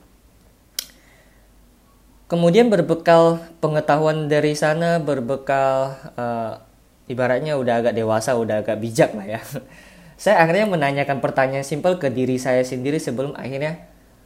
Kemudian 2.26 2.66
berbekal 2.66 3.38
pengetahuan 3.62 4.26
dari 4.26 4.58
sana, 4.58 4.98
berbekal 4.98 5.94
uh, 6.18 6.58
ibaratnya 7.06 7.54
udah 7.54 7.86
agak 7.86 7.94
dewasa, 7.94 8.34
udah 8.34 8.66
agak 8.66 8.82
bijak 8.82 9.14
lah 9.14 9.38
ya. 9.38 9.40
saya 10.22 10.42
akhirnya 10.42 10.66
menanyakan 10.66 11.22
pertanyaan 11.22 11.62
simpel 11.62 12.02
ke 12.02 12.10
diri 12.10 12.40
saya 12.40 12.66
sendiri 12.66 12.98
sebelum 12.98 13.36
akhirnya 13.38 13.84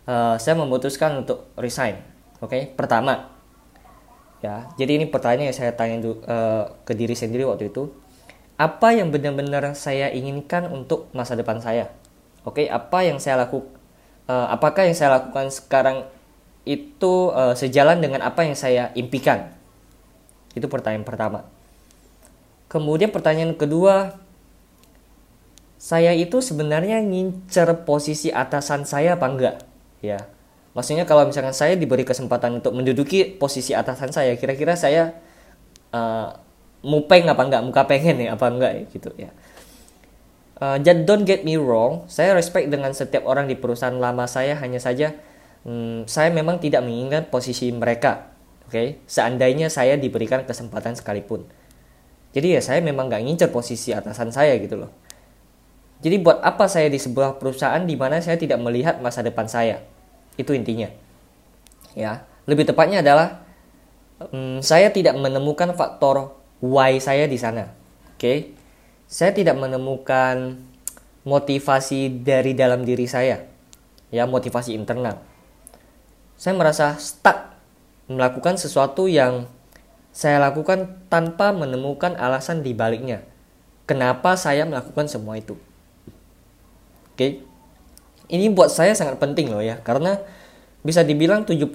uh, 0.08 0.40
saya 0.40 0.56
memutuskan 0.56 1.26
untuk 1.26 1.50
resign 1.60 1.98
Oke, 2.40 2.56
okay? 2.56 2.62
pertama, 2.72 3.36
ya. 4.40 4.64
Jadi 4.80 4.96
ini 4.96 5.04
pertanyaan 5.12 5.52
yang 5.52 5.58
saya 5.60 5.76
tanya 5.76 6.00
uh, 6.00 6.72
ke 6.88 6.96
diri 6.96 7.12
sendiri 7.12 7.44
waktu 7.44 7.68
itu. 7.68 7.92
Apa 8.56 8.96
yang 8.96 9.12
benar-benar 9.12 9.76
saya 9.76 10.08
inginkan 10.08 10.72
untuk 10.72 11.12
masa 11.12 11.36
depan 11.36 11.60
saya? 11.60 11.92
Oke, 12.48 12.64
okay? 12.64 12.66
apa 12.72 13.04
yang 13.04 13.20
saya 13.20 13.44
lakukan? 13.44 13.76
Uh, 14.24 14.48
apakah 14.48 14.88
yang 14.88 14.96
saya 14.96 15.20
lakukan 15.20 15.52
sekarang 15.52 16.08
itu 16.68 17.32
uh, 17.32 17.56
sejalan 17.56 18.00
dengan 18.00 18.24
apa 18.24 18.44
yang 18.44 18.56
saya 18.56 18.92
impikan? 18.92 19.52
Itu 20.52 20.66
pertanyaan 20.66 21.06
pertama. 21.06 21.46
Kemudian 22.70 23.10
pertanyaan 23.10 23.56
kedua, 23.58 24.20
saya 25.80 26.12
itu 26.14 26.38
sebenarnya 26.44 27.02
ngincer 27.02 27.88
posisi 27.88 28.30
atasan 28.30 28.84
saya 28.86 29.16
apa 29.18 29.26
enggak? 29.26 29.56
Ya, 30.00 30.28
Maksudnya 30.70 31.02
kalau 31.02 31.26
misalkan 31.26 31.50
saya 31.50 31.74
diberi 31.74 32.06
kesempatan 32.06 32.62
untuk 32.62 32.70
menduduki 32.78 33.26
posisi 33.26 33.74
atasan 33.74 34.14
saya, 34.14 34.38
kira-kira 34.38 34.78
saya 34.78 35.18
uh, 35.90 36.30
mupeng 36.86 37.26
apa 37.26 37.42
enggak, 37.42 37.62
muka 37.66 37.82
pengen 37.90 38.22
ya 38.22 38.38
apa 38.38 38.46
enggak 38.46 38.86
gitu 38.94 39.10
ya. 39.18 39.34
Uh, 40.60 40.78
don't 40.78 41.26
get 41.26 41.42
me 41.42 41.56
wrong, 41.58 42.06
saya 42.06 42.36
respect 42.36 42.70
dengan 42.70 42.94
setiap 42.94 43.26
orang 43.26 43.50
di 43.50 43.56
perusahaan 43.58 43.96
lama 43.96 44.28
saya 44.30 44.54
hanya 44.60 44.78
saja 44.78 45.16
um, 45.64 46.04
saya 46.06 46.32
memang 46.32 46.60
tidak 46.62 46.84
mengingat 46.84 47.28
posisi 47.28 47.72
mereka. 47.72 48.32
Oke, 48.70 48.70
okay? 48.70 48.88
seandainya 49.10 49.66
saya 49.66 49.98
diberikan 49.98 50.46
kesempatan 50.46 50.94
sekalipun. 50.94 51.42
Jadi 52.30 52.54
ya 52.54 52.62
saya 52.62 52.78
memang 52.78 53.10
nggak 53.10 53.22
ngincer 53.26 53.50
posisi 53.50 53.90
atasan 53.90 54.30
saya 54.30 54.54
gitu 54.62 54.78
loh. 54.78 54.94
Jadi 56.00 56.16
buat 56.22 56.38
apa 56.40 56.70
saya 56.70 56.86
di 56.86 56.96
sebuah 56.96 57.42
perusahaan 57.42 57.82
di 57.82 57.98
mana 57.98 58.22
saya 58.22 58.38
tidak 58.38 58.62
melihat 58.62 59.02
masa 59.02 59.20
depan 59.20 59.50
saya? 59.50 59.82
Itu 60.38 60.54
intinya. 60.54 60.88
Ya, 61.92 62.24
lebih 62.46 62.64
tepatnya 62.70 63.02
adalah 63.02 63.42
um, 64.30 64.62
saya 64.62 64.94
tidak 64.94 65.18
menemukan 65.18 65.74
faktor 65.74 66.38
why 66.62 66.96
saya 67.02 67.26
di 67.26 67.36
sana. 67.36 67.74
Oke. 68.14 68.20
Okay? 68.20 68.38
Saya 69.10 69.34
tidak 69.34 69.58
menemukan 69.58 70.62
motivasi 71.26 72.22
dari 72.22 72.54
dalam 72.54 72.86
diri 72.86 73.10
saya. 73.10 73.42
Ya, 74.14 74.24
motivasi 74.24 74.72
internal. 74.78 75.18
Saya 76.40 76.56
merasa 76.56 76.96
stuck 76.96 77.52
melakukan 78.08 78.56
sesuatu 78.56 79.12
yang 79.12 79.44
saya 80.08 80.40
lakukan 80.40 81.04
tanpa 81.12 81.52
menemukan 81.52 82.16
alasan 82.16 82.64
di 82.64 82.72
baliknya. 82.72 83.20
Kenapa 83.84 84.40
saya 84.40 84.64
melakukan 84.64 85.04
semua 85.04 85.36
itu? 85.36 85.60
Oke. 87.12 87.12
Okay? 87.12 87.32
Ini 88.32 88.48
buat 88.56 88.72
saya 88.72 88.96
sangat 88.96 89.20
penting 89.20 89.52
loh 89.52 89.60
ya, 89.60 89.84
karena 89.84 90.16
bisa 90.80 91.04
dibilang 91.04 91.44
70% 91.44 91.68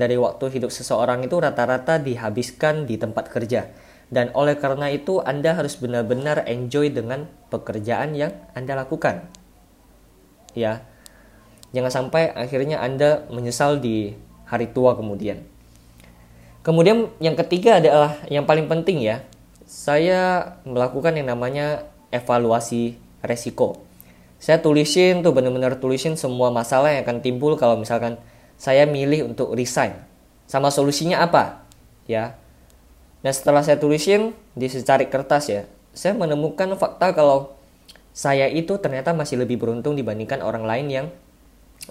dari 0.00 0.16
waktu 0.16 0.48
hidup 0.48 0.72
seseorang 0.72 1.20
itu 1.26 1.36
rata-rata 1.36 2.00
dihabiskan 2.00 2.88
di 2.88 2.96
tempat 2.96 3.28
kerja. 3.28 3.68
Dan 4.08 4.32
oleh 4.32 4.56
karena 4.56 4.88
itu 4.88 5.20
Anda 5.20 5.52
harus 5.52 5.76
benar-benar 5.76 6.48
enjoy 6.48 6.88
dengan 6.88 7.28
pekerjaan 7.52 8.16
yang 8.16 8.32
Anda 8.56 8.80
lakukan. 8.80 9.28
Ya. 10.56 10.88
Jangan 11.70 11.92
sampai 11.92 12.34
akhirnya 12.34 12.82
Anda 12.82 13.26
menyesal 13.30 13.78
di 13.78 14.14
hari 14.46 14.70
tua 14.70 14.98
kemudian. 14.98 15.42
Kemudian 16.66 17.08
yang 17.22 17.38
ketiga 17.38 17.78
adalah 17.78 18.18
yang 18.26 18.44
paling 18.44 18.66
penting 18.66 19.00
ya. 19.00 19.22
Saya 19.64 20.54
melakukan 20.66 21.14
yang 21.14 21.30
namanya 21.30 21.86
evaluasi 22.10 22.98
resiko 23.22 23.90
saya 24.40 24.56
tulisin 24.56 25.20
tuh 25.20 25.36
bener-bener 25.36 25.76
tulisin 25.76 26.16
semua 26.16 26.48
masalah 26.48 26.96
yang 26.96 27.04
akan 27.04 27.20
timbul 27.20 27.60
kalau 27.60 27.76
misalkan 27.76 28.16
saya 28.56 28.88
milih 28.88 29.28
untuk 29.28 29.52
resign 29.52 29.92
sama 30.48 30.72
solusinya 30.72 31.20
apa 31.20 31.68
ya 32.08 32.40
nah 33.20 33.28
setelah 33.36 33.60
saya 33.60 33.76
tulisin 33.76 34.32
di 34.56 34.66
secari 34.72 35.12
kertas 35.12 35.44
ya 35.52 35.62
saya 35.92 36.16
menemukan 36.16 36.72
fakta 36.80 37.12
kalau 37.12 37.52
saya 38.16 38.48
itu 38.48 38.80
ternyata 38.80 39.12
masih 39.12 39.44
lebih 39.44 39.60
beruntung 39.60 39.92
dibandingkan 39.92 40.40
orang 40.40 40.64
lain 40.64 40.86
yang 40.88 41.06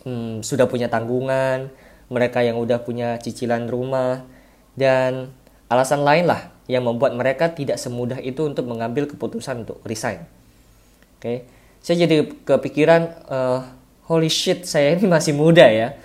hmm, 0.03 0.45
sudah 0.45 0.69
punya 0.69 0.87
tanggungan 0.87 1.71
mereka 2.09 2.41
yang 2.41 2.57
udah 2.57 2.81
punya 2.81 3.21
cicilan 3.21 3.69
rumah 3.69 4.25
dan 4.73 5.29
alasan 5.69 6.01
lain 6.01 6.25
lah 6.25 6.49
yang 6.65 6.85
membuat 6.85 7.13
mereka 7.13 7.53
tidak 7.53 7.77
semudah 7.77 8.17
itu 8.21 8.45
untuk 8.45 8.65
mengambil 8.65 9.05
keputusan 9.05 9.65
untuk 9.65 9.81
resign. 9.85 10.25
Oke 11.17 11.21
okay? 11.21 11.37
saya 11.79 12.05
jadi 12.05 12.25
kepikiran 12.45 13.01
uh, 13.29 13.59
holy 14.09 14.29
shit 14.29 14.65
saya 14.65 14.97
ini 14.97 15.05
masih 15.05 15.37
muda 15.37 15.69
ya. 15.69 15.95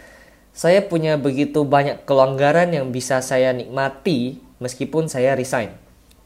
Saya 0.55 0.87
punya 0.87 1.19
begitu 1.19 1.67
banyak 1.67 2.07
kelonggaran 2.07 2.71
yang 2.71 2.95
bisa 2.95 3.19
saya 3.19 3.51
nikmati 3.51 4.39
meskipun 4.63 5.11
saya 5.11 5.35
resign. 5.35 5.75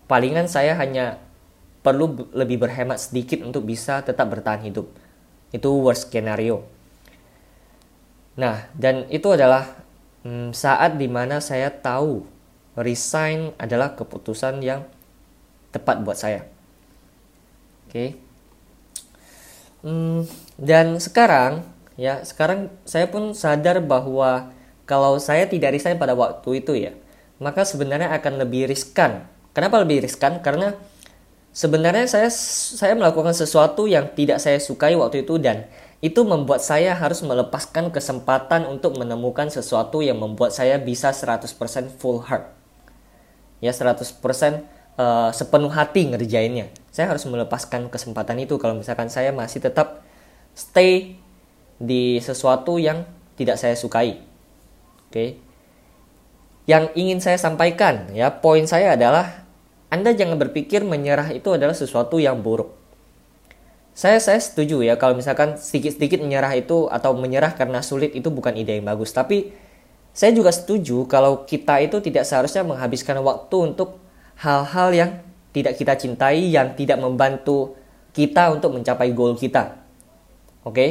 Palingan 0.05 0.53
saya 0.53 0.77
hanya 0.77 1.17
perlu 1.81 2.29
lebih 2.37 2.61
berhemat 2.61 3.01
sedikit 3.01 3.41
untuk 3.41 3.65
bisa 3.65 4.05
tetap 4.05 4.29
bertahan 4.29 4.69
hidup. 4.69 4.93
Itu 5.49 5.81
worst 5.81 6.13
scenario 6.13 6.78
nah 8.39 8.71
dan 8.79 9.11
itu 9.11 9.35
adalah 9.35 9.67
hmm, 10.23 10.55
saat 10.55 10.95
di 10.95 11.11
mana 11.11 11.43
saya 11.43 11.75
tahu 11.75 12.23
resign 12.79 13.51
adalah 13.59 13.99
keputusan 13.99 14.63
yang 14.63 14.87
tepat 15.75 15.99
buat 16.07 16.15
saya 16.15 16.47
oke 17.91 17.91
okay? 17.91 18.09
Hmm, 19.83 20.27
dan 20.59 21.03
sekarang 21.03 21.67
ya 21.99 22.23
sekarang 22.23 22.71
saya 22.87 23.11
pun 23.11 23.35
sadar 23.35 23.83
bahwa 23.83 24.55
kalau 24.87 25.19
saya 25.19 25.51
tidak 25.51 25.75
resign 25.75 25.99
pada 25.99 26.15
waktu 26.15 26.63
itu 26.63 26.75
ya 26.79 26.95
maka 27.39 27.63
sebenarnya 27.63 28.11
akan 28.19 28.43
lebih 28.43 28.67
riskan. 28.67 29.27
Kenapa 29.55 29.79
lebih 29.83 30.03
riskan? 30.03 30.43
Karena 30.43 30.75
sebenarnya 31.55 32.07
saya 32.07 32.31
saya 32.31 32.95
melakukan 32.95 33.35
sesuatu 33.35 33.87
yang 33.87 34.11
tidak 34.15 34.43
saya 34.43 34.59
sukai 34.59 34.95
waktu 34.99 35.27
itu 35.27 35.39
dan 35.39 35.67
itu 35.99 36.23
membuat 36.23 36.63
saya 36.63 36.95
harus 36.95 37.27
melepaskan 37.27 37.91
kesempatan 37.91 38.71
untuk 38.71 38.95
menemukan 38.95 39.51
sesuatu 39.51 39.99
yang 39.99 40.23
membuat 40.23 40.55
saya 40.55 40.79
bisa 40.79 41.11
100% 41.11 41.51
full 41.99 42.23
heart. 42.23 42.55
Ya 43.59 43.75
100% 43.75 44.07
uh, 44.95 45.31
sepenuh 45.35 45.73
hati 45.75 46.07
ngerjainnya. 46.07 46.71
Saya 46.95 47.11
harus 47.11 47.27
melepaskan 47.27 47.91
kesempatan 47.91 48.39
itu 48.39 48.55
kalau 48.63 48.79
misalkan 48.79 49.11
saya 49.11 49.35
masih 49.35 49.59
tetap 49.59 50.07
stay 50.55 51.19
di 51.83 52.23
sesuatu 52.23 52.79
yang 52.79 53.03
tidak 53.35 53.59
saya 53.59 53.75
sukai. 53.75 54.23
Oke. 55.11 55.11
Okay? 55.11 55.29
Yang 56.71 56.85
ingin 56.95 57.19
saya 57.19 57.43
sampaikan 57.43 58.13
ya, 58.15 58.31
poin 58.39 58.71
saya 58.71 58.95
adalah 58.95 59.49
Anda 59.91 60.15
jangan 60.15 60.39
berpikir 60.39 60.85
menyerah 60.87 61.33
itu 61.35 61.59
adalah 61.59 61.75
sesuatu 61.75 62.23
yang 62.23 62.39
buruk. 62.45 62.78
Saya 63.99 64.23
saya 64.23 64.39
setuju 64.39 64.79
ya 64.87 64.95
kalau 64.95 65.19
misalkan 65.19 65.59
sedikit-sedikit 65.59 66.23
menyerah 66.23 66.55
itu 66.55 66.87
atau 66.87 67.19
menyerah 67.19 67.59
karena 67.59 67.83
sulit 67.83 68.15
itu 68.15 68.31
bukan 68.31 68.55
ide 68.55 68.79
yang 68.79 68.87
bagus, 68.87 69.11
tapi 69.11 69.51
saya 70.15 70.31
juga 70.31 70.55
setuju 70.55 71.03
kalau 71.11 71.43
kita 71.43 71.83
itu 71.83 71.99
tidak 71.99 72.23
seharusnya 72.23 72.63
menghabiskan 72.63 73.19
waktu 73.27 73.57
untuk 73.59 73.99
hal-hal 74.39 74.95
yang 74.95 75.11
tidak 75.51 75.75
kita 75.75 75.99
cintai 75.99 76.47
yang 76.47 76.79
tidak 76.79 77.03
membantu 77.03 77.75
kita 78.15 78.55
untuk 78.55 78.79
mencapai 78.79 79.11
goal 79.11 79.35
kita. 79.35 79.83
Oke? 80.63 80.75
Okay? 80.79 80.91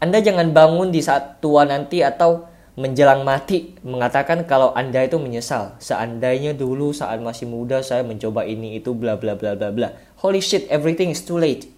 Anda 0.00 0.24
jangan 0.24 0.56
bangun 0.56 0.88
di 0.88 1.04
saat 1.04 1.44
tua 1.44 1.68
nanti 1.68 2.00
atau 2.00 2.48
menjelang 2.80 3.28
mati 3.28 3.76
mengatakan 3.84 4.48
kalau 4.48 4.72
Anda 4.72 5.04
itu 5.04 5.20
menyesal. 5.20 5.76
Seandainya 5.84 6.56
dulu 6.56 6.96
saat 6.96 7.20
masih 7.20 7.44
muda 7.44 7.84
saya 7.84 8.00
mencoba 8.00 8.48
ini 8.48 8.80
itu 8.80 8.96
bla 8.96 9.20
bla 9.20 9.36
bla 9.36 9.52
bla 9.52 9.68
bla. 9.68 9.92
Holy 10.24 10.40
shit, 10.40 10.64
everything 10.72 11.12
is 11.12 11.20
too 11.20 11.36
late. 11.36 11.68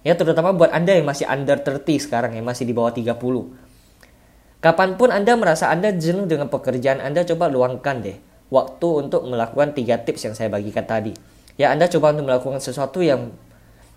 Ya 0.00 0.16
terutama 0.16 0.56
buat 0.56 0.72
Anda 0.72 0.96
yang 0.96 1.04
masih 1.04 1.28
under 1.28 1.60
30 1.60 1.84
sekarang 2.08 2.32
yang 2.32 2.48
masih 2.48 2.64
di 2.64 2.72
bawah 2.72 2.92
30. 2.92 3.20
Kapan 4.60 4.96
pun 4.96 5.08
Anda 5.12 5.36
merasa 5.36 5.68
Anda 5.68 5.92
jenuh 5.92 6.24
dengan 6.24 6.48
pekerjaan 6.48 7.00
Anda 7.00 7.24
coba 7.24 7.48
luangkan 7.52 8.04
deh 8.04 8.16
waktu 8.52 8.88
untuk 9.06 9.24
melakukan 9.28 9.72
tiga 9.72 10.00
tips 10.00 10.28
yang 10.28 10.34
saya 10.36 10.48
bagikan 10.48 10.84
tadi. 10.84 11.12
Ya 11.60 11.72
Anda 11.72 11.88
coba 11.88 12.16
untuk 12.16 12.32
melakukan 12.32 12.60
sesuatu 12.60 13.04
yang 13.04 13.32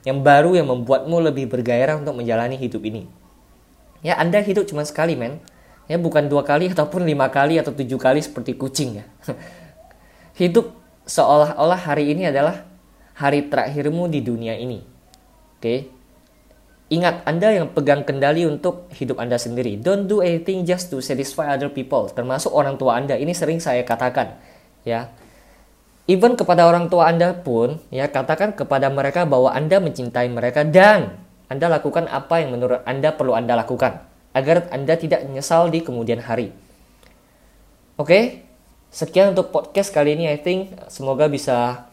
yang 0.04 0.20
baru 0.20 0.60
yang 0.60 0.68
membuatmu 0.68 1.24
lebih 1.32 1.48
bergairah 1.48 2.00
untuk 2.00 2.20
menjalani 2.20 2.60
hidup 2.60 2.84
ini. 2.84 3.08
Ya 4.04 4.20
Anda 4.20 4.44
hidup 4.44 4.68
cuma 4.68 4.84
sekali 4.84 5.16
men. 5.16 5.40
Ya 5.88 5.96
bukan 6.00 6.28
dua 6.28 6.44
kali 6.44 6.72
ataupun 6.72 7.04
lima 7.08 7.28
kali 7.32 7.60
atau 7.60 7.72
tujuh 7.72 8.00
kali 8.00 8.20
seperti 8.20 8.56
kucing 8.56 9.04
ya. 9.04 9.06
hidup 10.42 10.72
seolah-olah 11.08 11.80
hari 11.80 12.12
ini 12.12 12.28
adalah 12.28 12.68
hari 13.16 13.48
terakhirmu 13.48 14.12
di 14.12 14.20
dunia 14.20 14.60
ini. 14.60 14.84
Oke. 15.60 15.93
Ingat, 16.92 17.24
Anda 17.24 17.56
yang 17.56 17.72
pegang 17.72 18.04
kendali 18.04 18.44
untuk 18.44 18.92
hidup 18.92 19.22
Anda 19.22 19.40
sendiri. 19.40 19.80
Don't 19.80 20.06
do 20.06 20.20
anything 20.20 20.68
just 20.68 20.92
to 20.92 21.00
satisfy 21.00 21.48
other 21.52 21.72
people, 21.72 22.12
termasuk 22.12 22.52
orang 22.52 22.76
tua 22.76 23.00
Anda. 23.00 23.16
Ini 23.16 23.32
sering 23.32 23.64
saya 23.64 23.82
katakan, 23.88 24.36
ya. 24.84 25.10
Even 26.06 26.36
kepada 26.36 26.68
orang 26.68 26.92
tua 26.92 27.08
Anda 27.08 27.32
pun, 27.32 27.80
ya 27.88 28.12
katakan 28.12 28.54
kepada 28.54 28.92
mereka 28.92 29.24
bahwa 29.24 29.56
Anda 29.56 29.80
mencintai 29.80 30.28
mereka 30.28 30.68
dan 30.68 31.24
anda 31.54 31.70
lakukan 31.70 32.10
apa 32.10 32.42
yang 32.42 32.58
menurut 32.58 32.82
Anda 32.82 33.14
perlu 33.14 33.38
Anda 33.38 33.54
lakukan 33.54 34.02
agar 34.34 34.74
Anda 34.74 34.98
tidak 34.98 35.22
menyesal 35.30 35.70
di 35.70 35.86
kemudian 35.86 36.24
hari. 36.26 36.50
Oke, 37.94 38.10
okay? 38.10 38.24
sekian 38.90 39.38
untuk 39.38 39.54
podcast 39.54 39.94
kali 39.94 40.18
ini. 40.18 40.26
I 40.34 40.42
think 40.42 40.74
semoga 40.90 41.30
bisa 41.30 41.86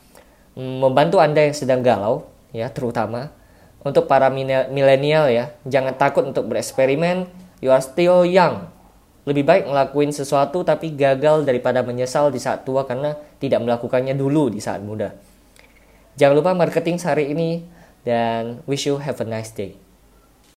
mm, 0.57 0.81
membantu 0.81 1.21
Anda 1.21 1.45
yang 1.45 1.53
sedang 1.53 1.85
galau, 1.85 2.25
ya 2.57 2.73
terutama 2.73 3.37
untuk 3.81 4.05
para 4.07 4.29
milenial 4.69 5.33
ya. 5.33 5.55
Jangan 5.65 5.97
takut 5.97 6.25
untuk 6.25 6.49
bereksperimen. 6.49 7.29
You 7.61 7.73
are 7.73 7.85
still 7.85 8.25
young. 8.25 8.69
Lebih 9.29 9.45
baik 9.45 9.65
ngelakuin 9.69 10.17
sesuatu 10.17 10.65
tapi 10.65 10.97
gagal 10.97 11.45
daripada 11.45 11.85
menyesal 11.85 12.33
di 12.33 12.41
saat 12.41 12.65
tua 12.65 12.89
karena 12.89 13.17
tidak 13.37 13.61
melakukannya 13.61 14.17
dulu 14.17 14.49
di 14.49 14.61
saat 14.65 14.81
muda. 14.81 15.13
Jangan 16.17 16.35
lupa 16.37 16.53
marketing 16.57 16.97
hari 17.01 17.33
ini 17.33 17.65
dan 18.05 18.65
wish 18.65 18.89
you 18.89 18.97
have 18.97 19.21
a 19.21 19.27
nice 19.29 19.53
day. 19.53 19.77